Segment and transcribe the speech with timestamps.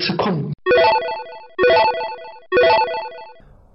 [0.00, 0.50] 吃控。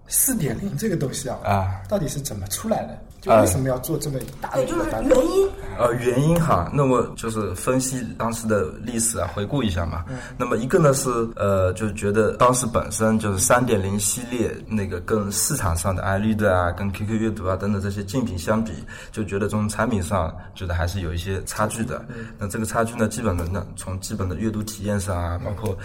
[0.08, 2.98] 四点零这个东西啊，啊，到底是怎么出来的？
[3.22, 5.18] 就为什么要做这么大的对，就是一个版本？
[5.18, 5.50] 原因。
[5.78, 10.06] 呃，原因哈，那么就是分析当时的历史啊，回顾一下嘛。
[10.38, 18.72] 那么一个呢是呃，就是觉得当时本身就是三点零系列那个跟市场上的 iRead 啊、跟 QQ 阅读啊等等这些竞品相比，
[19.12, 22.04] 就觉得从产品上觉得还是有一些差距的。
[22.38, 25.78] 那这个差距呢，基本的呢，从基本的阅读体验上啊，包括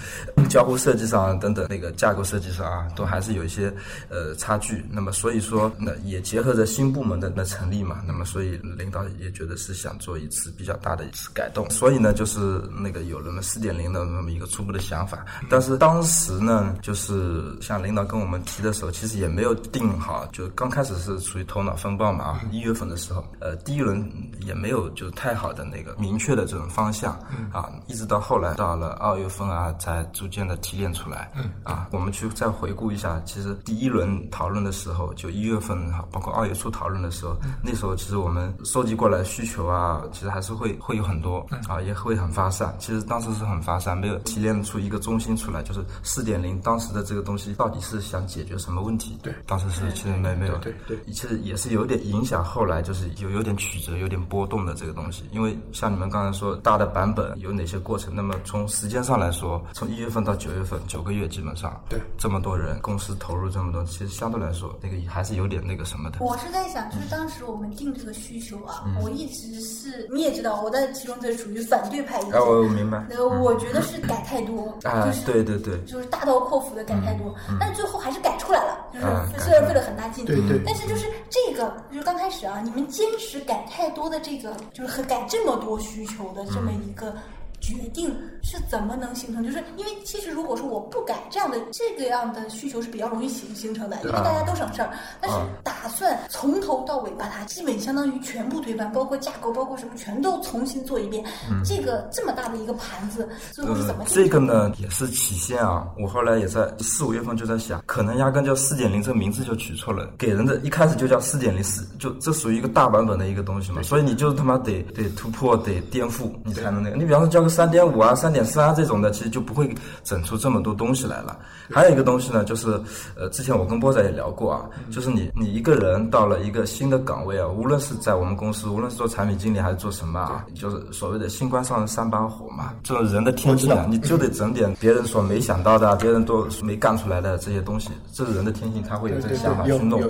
[0.48, 3.72] 交互设计上啊等等那个架构设计上啊，都还是有一些
[4.08, 4.84] 呃差距。
[4.90, 12.38] 那么所以说，那也结合着新部门的那成立嘛，那么所以领导也觉得是想做一次比较大的一次改动，所以呢，就是
[12.70, 15.24] 那个有了那四点零的那么一个初步的想法。
[15.48, 24.06] 但是当时呢，就是像领导跟我们提的时候，其实也没有定好，就刚开始是处于头脑风暴嘛啊，一月份的时候，呃，第一轮
[24.40, 27.12] 也没有就是太好的那个明确的这种方向
[27.52, 31.30] 啊，一直到后来到了二月份啊，才逐渐的提炼出来。
[31.64, 42.74] 啊，我们去再回顾一下，其实第一轮讨论的时候，就一月份哈，包括二月初讨论的时候，那时候其实我们收集过来需求啊，其实还是会会有很多啊，也会很发散。
[42.78, 49.18] 其实当时是很发散，没有提炼出一个中心出来，就是四点零当时的这个东西到底是想解决什么问题？
[49.22, 55.24] 对当时是其实没没有，对对其实也是有点影响后来就是有有点曲折、有点波动的这个东西。
[55.32, 66.18] 因为像你们刚才说大的版本有哪些过程，那么从时间上来说，从一月份到九月份，九个月基本上，对这么多人公司投入这么多，其实相对来说那个还是有点那个什么的。
[66.20, 72.32] 我是在想，就是当时我们定这个需求啊，嗯我一直是你也知道，我在其中这属于反对派意见。
[72.34, 73.04] 哎，我我明白。
[73.10, 87.14] 呃，我觉得是改太多，啊就是对对对就是大刀阔斧的改太多，但是最后还是改出来了，就是啊虽然费了很大劲，对对但是就是这个，就是刚开始啊，你们坚持改太多的这个，就是很改这么多需求的这么一个。
[87.62, 89.44] 决定是怎么能形成？
[89.44, 94.88] 就是因为其实如果说我不改这样的这个样的需求是比较容易形形成的，因为大家都省事儿。
[95.20, 101.24] 但是打算从头到尾把它基本相当于全部推翻，包括架构，包括什么全都重新做一遍。
[101.64, 104.04] 这个这么大的一个盘子，最后是怎么？
[104.06, 116.96] 这个呢也是起先啊，我后来也在四五月份就在想，可能压根叫四点零这个名字就取错了，给人的一开始就叫四点零四，就这属于一个大版本的一个东西嘛，所以你就是他妈得得突破，得颠覆，你才能那个。
[116.96, 119.72] 你比方说叫个三点五啊、三点三啊这种的，其实就不会
[120.04, 121.38] 整出这么多东西来了。
[121.70, 122.80] 还有一个东西呢，就是
[123.16, 140.02] 呃，之前我跟波仔也聊过啊，就是你你一个人到了一个新的岗位啊，无论是在我们公司，无论是做产品经理还是做什么啊，就是所谓的新官上任三把火嘛，这种人的天性啊，你就得整点别人所没想到的啊，别人都没干出来的这些东西，这是人的天性，他会有这个想法去弄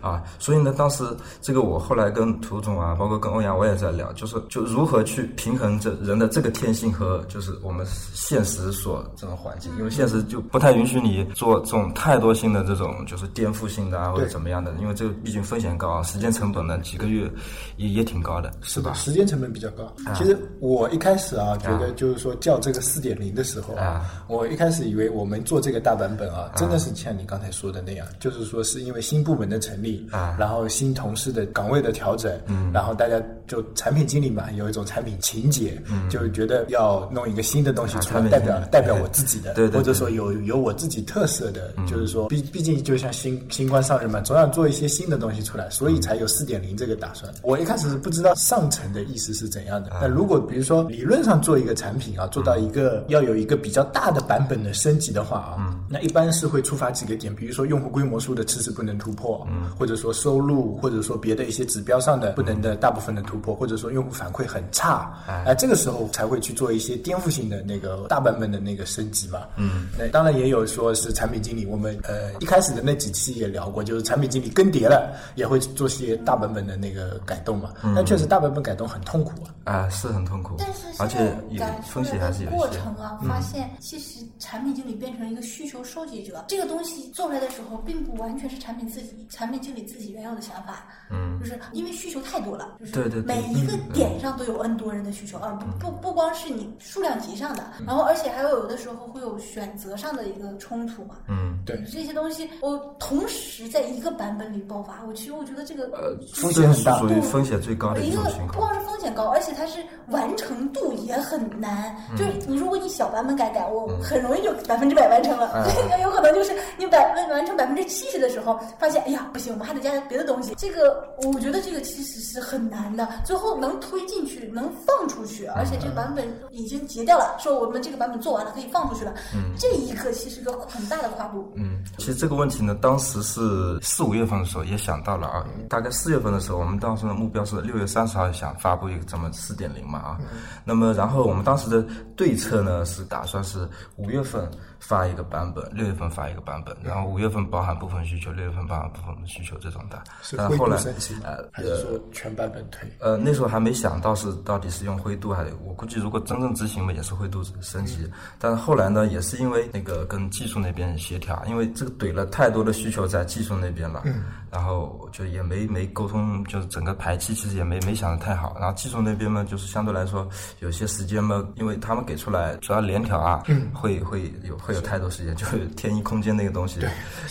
[0.00, 0.22] 啊。
[0.38, 1.04] 所以呢，当时
[1.40, 17.30] 这个我后来跟涂总啊，包括跟欧阳，我也在聊，就是就如何去平衡这人的这个天性和就是我们现实所这种环境，因为现实就不太允许你做这种太多性的这种就是颠覆性的啊或者怎么样的，因为这个毕竟风险高啊，时间成本呢几个月
[17.76, 18.92] 也也挺高的，是吧？
[18.94, 19.92] 时间成本比较高。
[20.14, 30.36] 其实我一开始啊，觉得就是说叫这个四点零的时候啊，我一开始以为我们做这个大版本啊，真的是像你刚才说的那样，就是说是因为新部门的成立啊。
[30.38, 39.78] 然后新同事的岗位的调整，嗯，然后大家就产品经理嘛，有一种产品情节，嗯，就觉得要弄一个新的东西出来，代表代表我自己的，对对对。
[39.78, 47.32] 或者说有有我自己特色的，就是说毕毕竟就像新新官上任嘛，总要做一些新的东西出来，所以才有四点零这个打算。
[47.42, 59.46] 我一开始是不知道上层的意思是怎样的，那如果比如说理论上做一个产品啊，做到一个要有一个比较大的版本的升级的话啊，那一般是会触发几个点，比如说用户规模数的迟迟不能突破，
[59.78, 65.12] 或者说收入，或者说别的一些指标上的不能的大部分的突破，或者说用户反馈很差，
[65.46, 69.40] 哎，这个时候才会去做一些颠覆性的那个大版本的那个升级嘛。
[69.56, 77.74] 嗯，那当然也有说是产品经理，我们呃一开始的那几期也聊过，就是产品经理更迭了，也会做些大版本的那个改动嘛。
[77.94, 79.32] 但确实大版本改动很痛苦
[79.64, 79.72] 啊。
[79.72, 80.56] 啊，是很痛苦。
[80.58, 82.78] 但是，而且现在有改出风险来的过还是有一些。
[82.78, 93.22] 嗯程啊，发现其实产品经理变成一个需求收集者，这个东西做出来的时候，并不完全是产品自己、产品经理自己原有的想法，嗯，就是因为需求太多了，就是对对对。
[93.22, 108.52] 每一个点上都有 N 多人的需求，而不不不光是你数量级上的，然后而且还有有的时候会有选择上的一个冲突嘛，嗯，对，这些东西我同时在一个版本里爆发，我其实我觉得这个呃，风险很大这是属于风险最高的一一个种情况。
[108.52, 111.94] 不光是风险高，而且它是完成度也很难。
[112.10, 115.64] 嗯就是你如果你小版本改改，我很容易就百分之百完成了。
[115.64, 120.54] 对， 有可能就是你百完完成百分之七十的时候，发现哎呀不行，我们还得加别的东西。
[120.56, 123.08] 这个我觉得这个其实是很难的。
[123.24, 129.12] 最后能推进去，能放出去，而且这个版本已经结掉了，说我们这个版本做完了可以放出去了。
[129.34, 131.52] 嗯这一刻其实一个很大的跨度。
[131.56, 140.18] 嗯，其实这个问题呢，当时是四五月份的时候也想到了啊，大概四月份的时候，我们当时的目标是六月三十号想发布一个这么四点零嘛啊，
[140.64, 141.84] 那么然后我们当时的
[142.16, 150.02] 对策呢是打算是五月份发一个版本，六月份发一个版本，然后五月份包含部分需求，六月份包含部分需求这种的，
[150.36, 152.88] 但后来度升级呃还是说全版本推？
[153.00, 164.02] 呃，那时候还没想到是到底是用灰度还是我估计如果真正执行嘛也是灰度升级，但是后来呢也是因为那个跟技术那边协调，因为这个怼了太多的需求在技术那边了，
[164.50, 170.28] 然后就也没没沟通，就是整个排期其实也没没想的太好，然后技术那边嘛就是相对来说
[170.60, 173.42] 有些时间嘛，因为他们给出来主要联调啊，
[173.74, 176.78] 会会有会有太多时间，就是 天一空间那个东西，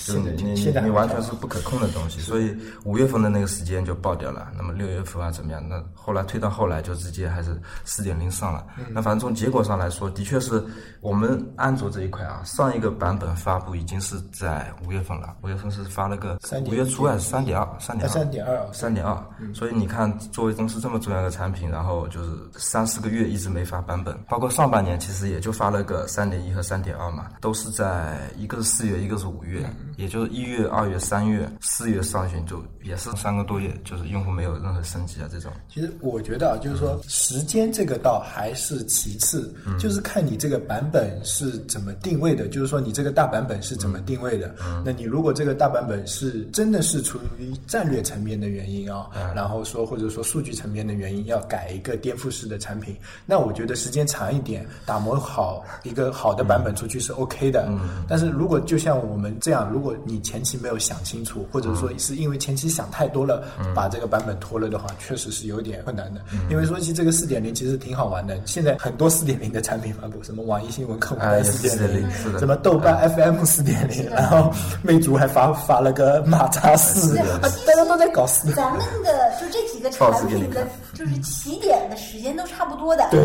[0.04, 4.52] 就是你你你完全是不可控的东西，所以五月份的那个时间就爆掉了。
[4.58, 5.64] 那么六月份啊怎么样？
[5.70, 7.56] 那后来推到后来就直接还是
[7.86, 8.66] 四点零上了。
[8.90, 10.64] 那反正从结果上来说，的确是
[11.00, 17.68] 我们安卓这一块啊，上一个版本发布已经是在五月份了，五月份是发了个3.1五月初还是三点二？
[17.80, 19.24] 三点啊3.2三点二。
[19.54, 35.52] 所以你看，作为公司这么重要的产品，然后就是三四个月一直没发版本，包括上半年其实也就发了个三点一和三点二嘛，都是在一个是四月，一个是五月，也就是一月、二月、三月、四月上旬就也是三个多月，就是用户没有任何升级啊这种。
[35.68, 44.56] 其实我觉得啊，就是说时间这个倒还是其次，就是看你这个版本是怎么定位的，就是说你这个大版本是怎么定位的。
[44.86, 52.96] 那你如果这个大版本是真的是出于战略层面的原因啊，然后说或者说数据层面的原因要改一个颠覆式的产品，
[53.26, 57.68] 那我觉得时间长一点，打磨好一个好的版本出去是 OK 的。
[58.08, 63.44] 但是如果就像我们这样，如果你前期没有想清楚，或者说是因为前期想太多了，
[63.76, 66.22] 把这个版本拖了的话，确实是有点困难的。
[66.50, 72.40] 因为说起这个四点零其实挺好玩的，现在很多四点零的产品发布，什么网易新闻客户哎端四点零4.0是，的。
[72.40, 74.52] 什么豆瓣 FM 四点零，然后
[74.82, 78.52] 魅族还发发了个马扎四，是啊大家都在搞四。
[78.54, 83.20] 咱们的就这几个产品的，就是起点的时间都差不多的，对，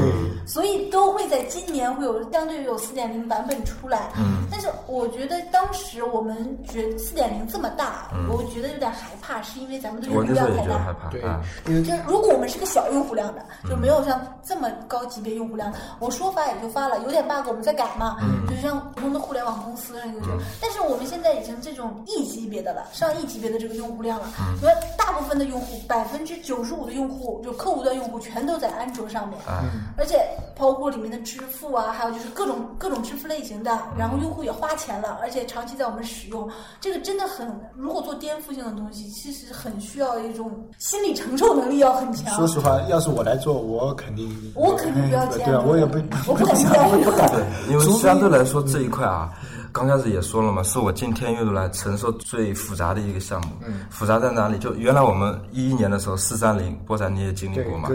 [0.47, 4.11] 所以都会在今年会有相对有四点零版本出来。
[4.17, 10.93] 嗯，但是我觉得当时我们觉四点零这么大，我觉得有点害怕，是因为咱们的用我户量太大。
[10.93, 18.17] 怕对啊。，因为就是如果我们是个小用户量的，就没有像这么高级别用户量的，我说发也就发了，有点 bug 我们再改嘛，
[18.49, 20.27] 就像普通的互联网公司那个就，
[20.61, 24.27] 但是我们现在已经这种亿级别的了，上亿级别的这个用户量了，
[24.61, 29.38] 因为大部分的用户，百分之九十五的用户，就客户端用户全都在安卓上面，
[29.97, 36.49] 而且包括里面的支付啊，还有就是各种各种支付类型的，然后用户也花钱了，而且长期在我们使用，
[36.81, 42.34] 这个真的很，如果做颠覆性的东西，其实很需要一种心理承受能力要很强。
[42.34, 45.99] 说实话，要是我来做，我肯定我肯定不要这样对啊，我也不
[46.31, 47.31] 我不敢想这样我也不敢。
[47.70, 49.32] 因为相对来说这一块啊，
[49.73, 53.49] 刚开始也说了嘛，是我进天阅读来承受最复杂的一个项目。
[53.67, 54.59] 嗯，复杂在哪里？
[54.59, 57.89] 就原来我们一一年的时候，四三零波展你也经历过嘛？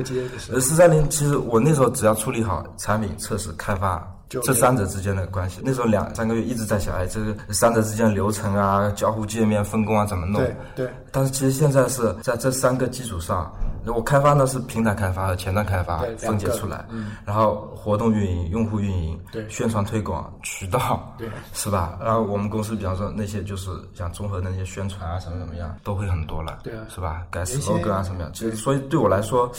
[0.60, 4.06] 四三零其实我那时候只要处理好产品测试、开发。
[4.30, 10.42] 就这三者之间的关系，那时候两三个月一直在想，哎，这个三者之间的流程啊、交互界面分工啊怎么弄？
[10.42, 13.52] 对对，但是其实现在是在这三个基础上，
[13.86, 16.86] 我开发呢是平台开发和前端开发对分解出来，
[17.26, 21.98] 然后活动运营、用户运营、对宣传推广、渠道，对，是吧？
[22.04, 27.24] 然后我们公司比方说那些就是像综合的那些宣传啊什么怎么样，都会很多了，对啊是吧？
[27.31, 29.50] 改原先 slogan 啊什么样，其实所以对我来说，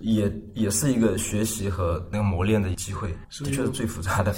[0.00, 3.10] 也也是一个学习和那个磨练的机会，
[3.44, 4.34] 的确是最复杂的。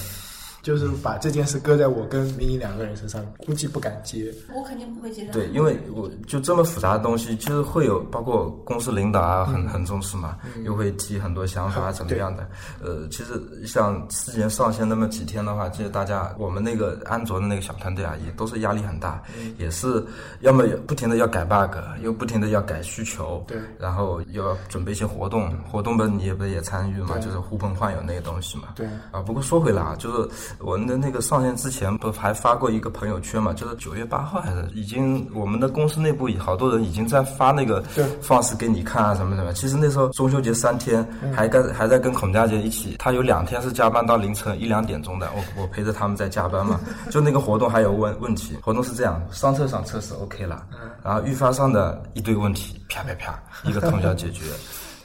[0.66, 4.34] 就是把这件事搁在我跟明仪两个人身上，估计不敢接。
[4.52, 5.32] 我肯定不会接受。
[5.32, 12.44] 对，因为我就这么复杂的东西，其实会有包括公司领导啊，很很重视嘛，又会提很多想法啊，怎么样的。
[12.82, 19.22] 呃，其实像之前上线那么几天的话，其实大家我们那个安卓的那个小团队啊，也都是压力很大，
[19.58, 20.04] 也是
[20.40, 28.70] 要么不停的要改 bug，又不停的要改需求，对然后又要准备一些活动，活动不你也不是也参与嘛，就是呼朋唤友那个东西嘛。
[28.74, 33.52] 对啊，不过说回来啊，就是我们的那个上线之前，不还发过一个朋友圈嘛？
[33.52, 39.52] 就是九月八号还是已经我们的公司内部好多人已经在发那个对放肆给你看啊什么什么。
[39.52, 46.80] 其实那时候中秋节三天，还跟还在跟孔佳杰一起，他有两天是加班到凌晨一两点钟的，我我陪着他们在加班嘛。
[47.10, 50.64] 就那个活动还有问问题，活动是这样，商测上测试 OK 了，
[51.04, 54.44] 然后预发上的一堆问题，啪啪啪一个通宵解决。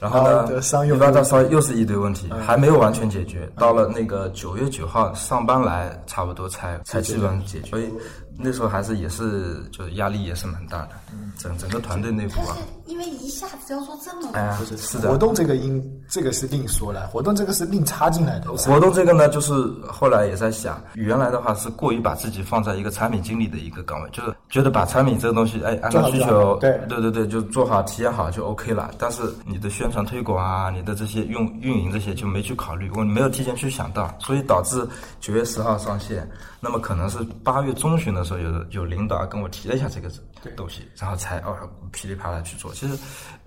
[0.02, 0.48] 然后呢
[0.84, 3.48] 一发到烧又是一堆问题，还没有完全解决。
[3.56, 7.70] 到了那个九月九号上班来，差不多才才基本上解决。
[7.70, 7.88] 所以
[8.36, 10.90] 那时候还是也是就是压力也是蛮大的，
[11.38, 12.56] 整整个团队内部啊，
[12.86, 15.16] 因为一下子要做这么多，哎呀，是的活。
[15.16, 18.52] 动这个应这个是另说了，活动这个是另插进来的。
[18.54, 19.52] 活动这个呢，就是
[19.86, 28.90] 后来也在想，原来的话是过于把自己放在一个产品经理的一个岗位，就是觉得把产品这个东西，哎，按照需求，对对对对，就做好体验好就 OK 了。
[28.98, 34.86] 但是你的宣传推广啊，你的这些用运营这些就没去考虑，我没有提前去想到，所以导致
[35.20, 36.30] 九月十号上线，
[36.60, 40.10] 那么可能是八月中旬的时候有有领导跟我提了一下这个
[40.54, 41.56] 东西，然后才哦
[41.90, 42.74] 噼里啪啦去做。
[42.74, 42.94] 其实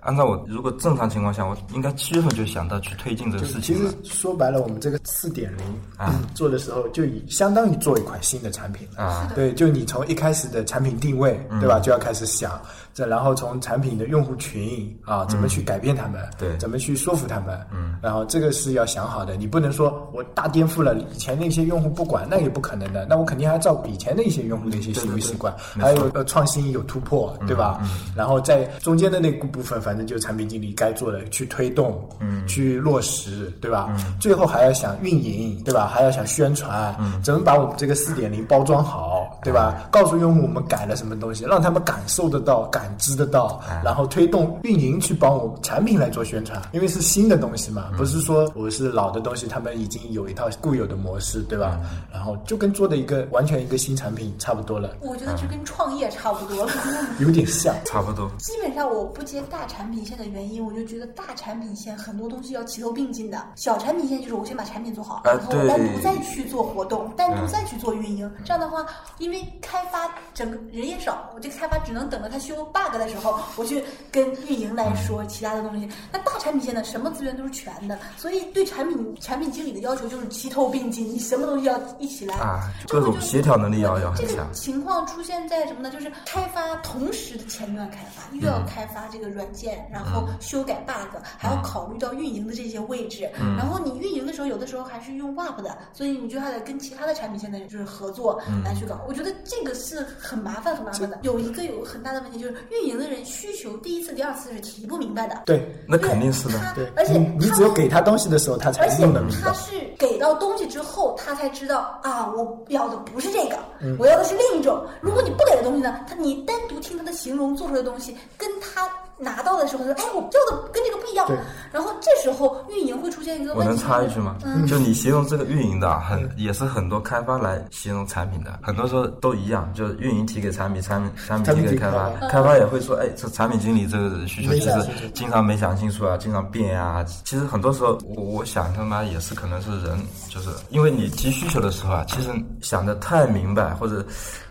[0.05, 3.93] 按照我如果正常情况下，我应该七月份就想到去推进这个就其实事情了。
[4.03, 5.65] 说白了，我们这个四点零
[5.97, 6.21] 啊。
[6.35, 9.03] 做的时候，就已相当于做一款新的产品了。
[9.03, 9.31] 啊。
[9.33, 12.62] 对，就你从一开始的产品定位，对吧，就要开始想，
[12.93, 16.55] 这然后从产品的用户群啊，怎么去改变他们，对。
[16.57, 27.81] 怎么去说服他们，嗯，然后这个是要想好的，你不能说我大颠覆了以前那些用户不管，那也不可能的，那我肯定还要照以前的一些用户的一些行为习惯，还有呃创新有突破，对吧？
[28.15, 33.89] 然后在中间的那个部分，反正就产品经理该做的去推动，嗯，去落实，对吧？
[34.19, 35.88] 最后还要想运营，对吧？
[35.88, 39.88] 还要想宣传，怎么把我们这个四点零包装好，对吧？
[39.91, 51.80] 告诉用户我们改了什么东西，让他们感受得到、感知得到，然后推动运营去帮我产品来做宣传，因为是新的东西嘛，不是说我是老的东西，他们已经有一套固有的模式，对吧？
[52.12, 56.72] 然后就跟做的一个完全一个新产品差不多了，我觉得就跟创业差不多了。
[57.20, 57.75] 有点像。
[57.86, 68.30] 差不多，基本上我不接大产品线的原因，我就觉得大产品线很多东西要齐头并进的，小产品线就是我先把产品做好，哎然后我单独再去做活动，单独再去做运营。
[68.44, 68.86] 这样的话，
[69.18, 75.88] 因为开发整个人也少，我这个开发只能等着他修 bug 的时候，我去跟运营来说其他的东西。
[76.12, 85.89] 那大产品线呢，什么资源都是全的，所以对产品产品经理的要求就是齐头并进，你什么东西要一起来啊这个就各种协调能力要要很这个强情况出现在什么呢？
[85.89, 93.30] 就是开发同时的前端开发，又要开发这个软件，然后修改 bug，还要考虑到运营的这些位置。
[93.58, 99.01] 然后你运营的时候，有的时候还是用 Web 的，所以你就还得跟其他的产品现在就是合作来去搞。
[99.08, 101.20] 我觉得这个是很麻烦、很麻烦的。
[101.24, 105.44] 有一个有很大的问题就是运营的人需求第一次、第二次是提不明白的。
[105.46, 106.60] 对那肯定是的。
[106.60, 109.41] 他对，而且他有给他东西的时候，他才而且用得明白。
[109.50, 114.84] 他是给到东西之后，他才知道啊，我要的不是这个，嗯我要的是另一种。
[115.01, 121.38] 如果你不给的东西呢，他你单独听他的形容做出来的东西，跟他拿到的时候，他说，哎，我要的跟这个不一样对。
[121.72, 124.36] 然后这时候运营会出现一个问题，我能插一句吗？
[124.43, 124.65] 嗯。
[124.67, 132.10] 就你形容这个运营的啊，很也是很多开发来形容产品的，很多时候都一样，就是运营提给产品，产品产品提给开发。
[132.27, 139.98] 开发也会说，哎，这产品经理这个需求没其实经常没想清楚啊，经常变啊、其实很多时候，我我想他妈也是可能是人，
[140.29, 142.29] 就是因为你提需求的时候啊，其实
[142.62, 144.05] 想的太明白或者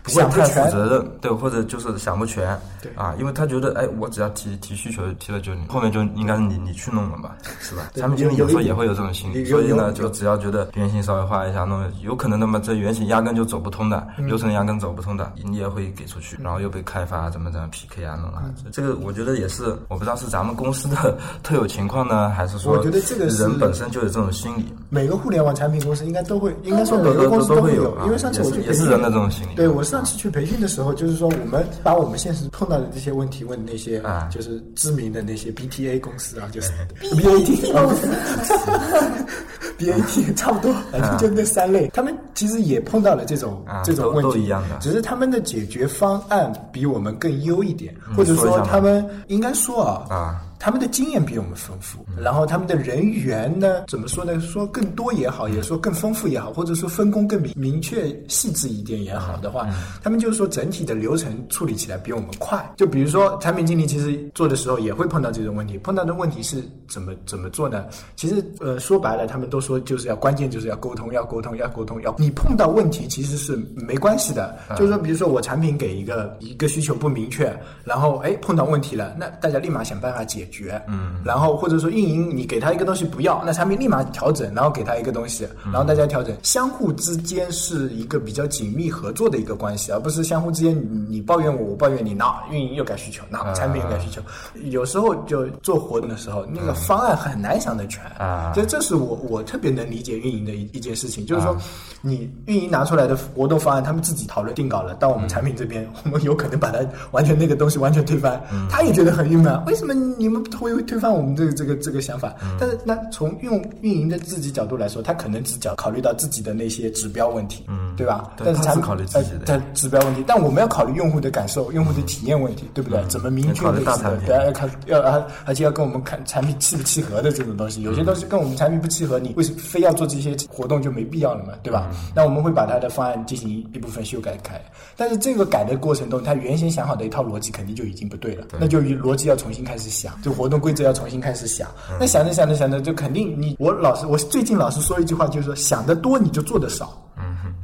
[0.05, 7.89] 不会太负责任，对，或者就是想不全，对啊，因为他觉得，哎，我只要提提需求提了就你，后面就应该是你你去弄了嘛，是吧？
[7.93, 34.27] 对产品经理有时候也会有这种心理，所以呢，就只要觉得原型稍微画一下，弄有可能那么这原型压根就走不通的，嗯流程压根走不通的，你也会给出去，然后又被开发怎么怎么 PK 啊弄啊，嗯这个我觉得也是，我不知道是咱们公司的 特有情况呢，还是说我觉得这个人本身就有这种心理，每个互联网产品公司应该都会，应该说每个公司都会会有啊因为上次我去也是人的这种心理对我上次去培训的时候，就是说我们把我们现实碰到的这些问题问那些啊。
[34.29, 36.71] 就是知名的那些 BTA 公司啊，就是
[37.15, 38.07] BAT 啊公司。
[39.79, 44.77] BAT 差不多，反正就那三类，他们其实也碰到了这种这种问题，一样的。
[44.81, 50.41] 只是他们的解决方案比我们更优一点，嗯或者说他们应该说啊啊。
[50.65, 54.39] 他们的经验比我们丰富，然后他们的人员呢，怎么说呢？
[54.39, 59.69] 说更多也好，也说更丰富也好，或者说分工更明明确、细致一点也好的话，
[60.01, 62.67] 他们就是说整体的流程处理起来比我们快。
[62.77, 67.85] 就比如说产品经理其实做的时候也会碰到这种问题，碰到的问题是怎么怎么做呢？
[68.15, 80.54] 其实呃说白了，他们都说就是要关键就是要沟通，要沟通，要沟通，要你碰到问题其实是没关系的，就是说比如说我产品给一个一个需求不明确，然后哎碰到问题了，那大家立马想办法解决，
[80.87, 94.21] 嗯，然后或者说运营你给他一个东西不要，那产品立马调整，然后给他一个东西，然后大家调整，相互之间是一个比较紧密合作的一个关系，而不是相互之间你你抱怨我，我抱怨你，那运营又改需求，那产品又改需求，
[94.69, 101.55] 有时候就做活动的时候，那个方案很难想得全啊这这是我我特别能理解运营的一一件事情，就是说
[102.01, 106.79] 你运营拿出来的活动方案，他们自己讨论定稿了，到我们产品这边，我们有可能把它
[107.11, 112.33] 完全那个东西完全推翻，他也觉得很郁闷，为什么你们么会会推翻我们这个这个这个想法？
[112.59, 118.31] 但是那从用运营的自己角度来说，他可能只考考虑到自己的那些指标问题，嗯，对吧？
[118.37, 119.53] 但是产他是考虑自己的。
[119.53, 123.09] 呃，指标问题，但我们要考虑用户的感受、用户的体验问题，对不对？
[123.09, 123.79] 怎么明确的
[124.25, 131.89] 对，要考要而而且要跟我们看产品契不契合的这种东西，有些东西跟我们产品不契合，你为什么非要做这些活动就没必要了嘛，对吧？
[132.15, 134.59] 那我们会把它的方案进行一部分修改开，
[134.97, 141.69] 但是这个改的过程中，他原先想好的一套逻辑肯定就已经不对了，那就逻辑要重新开始想，就活动规则要重新开始想。
[141.99, 146.99] 那想着想着想着，就肯定你我老是我最近老是说一句话，就是说想的多你就做的少。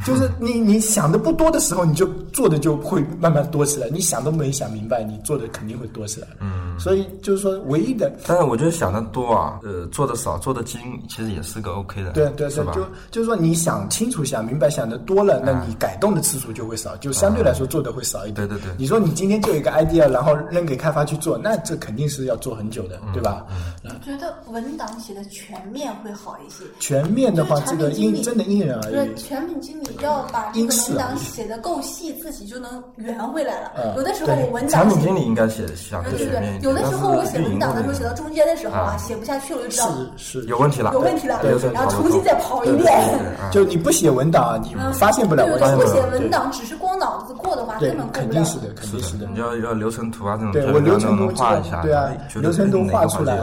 [0.05, 3.87] 就是你你想的不多的时候，你就做的就会慢慢多起来。
[3.89, 6.27] 你想都没想明白，你做的肯定会多起来。
[6.39, 10.79] 嗯，所以就是说，唯一的但是我觉得想的多啊，呃，做的少，做的精，
[11.09, 12.73] 其实也是个 OK 的，对对对，是吧？
[12.73, 12.81] 就
[13.11, 18.47] 就是说，你想清楚、想明白、想的多了，那你改动的次数就会少，就相对来说做的会少一点。
[18.47, 23.45] 对对对你说你今天就有一个 idea，然后扔给开发去做，那这肯定是要做很久的，对吧？
[23.83, 26.63] 我觉得文档写的全面会好一些。
[26.79, 29.15] 全面的话，这个因真的因人而对，异。
[29.21, 33.71] 产品经理要把这个文档写的够细，自己就能圆回来了。
[33.77, 41.39] 嗯有的时候对我文产档写品经理应该写想对对对，的全面，有的时候我写文档的时候写到中间的时候啊，啊写不下去了，我就知道是是，有问题了，有问题了，
[41.73, 43.51] 然后重新再跑一对对遍。
[43.51, 45.67] 就你不写文档，你发现不了对问题。
[45.67, 48.21] 对对，不写文档，只是光脑子过的话，根本，过不了。
[48.21, 49.39] 肯定是的，肯定是的你。
[49.39, 53.37] 要要流程图啊这种，对我流程图能画一下，对啊流程图画出来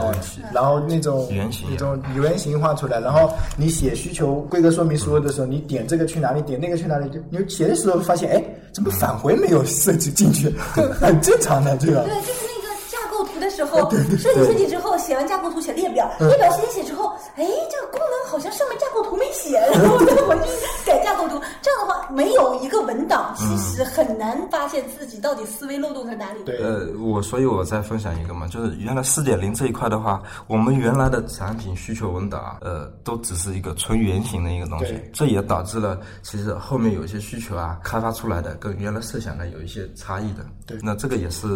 [0.53, 10.53] 然后那种原型那种原型画出来，然后你写需求规格说明书的时候，你点这个去哪里，点那个去哪里，就你写的时候发现，哎，怎么返回没有设计进去？
[10.75, 12.03] 这很正常的，这个？
[12.03, 20.51] 对，就是那个架构图的时候，设计设计之后写完架构图写列表，嗯列表写写之后，哎，这个功能好像上面架构图没写， 然后再回去
[20.85, 21.41] 改架构图。
[21.63, 26.43] 这样的话，没有一个文档，其实很难发现自己到底思维漏洞在哪里。
[26.43, 40.45] 对呃，我所以我再分享一个嘛，就是原来四点零这一块的话，我们原来的产品需求文档啊，呃，都只是一个纯原型的一个东西，这也导致了其实后面有一些需求啊，开发出来的跟原来设想的有一些差异的。
[40.67, 41.47] 对那这个也是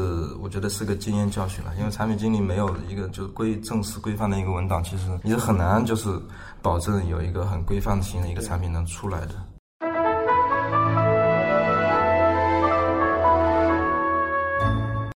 [0.42, 6.18] 我觉得是个经验教训了，因为产品经理没有一个就是规正式规范的一个文档，其实你是很难就是
[6.62, 9.36] 保证有一个很规范型的一个产品能出来的。